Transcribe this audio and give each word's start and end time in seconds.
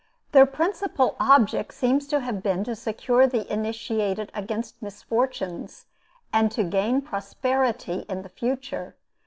Their 0.31 0.47
principal 0.47 1.15
object 1.19 1.75
seems 1.75 2.07
to 2.07 2.21
have 2.21 2.41
been 2.41 2.63
to 2.63 2.75
secure 2.75 3.27
the 3.27 3.45
initiated 3.53 4.31
against 4.33 4.81
misfortunes, 4.81 5.85
and 6.33 6.51
to 6.53 6.63
gain 6.63 7.03
prosperity 7.03 8.05
in 8.09 8.23
the 8.23 8.29
future. 8.29 8.95